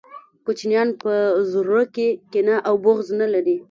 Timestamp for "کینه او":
2.31-2.75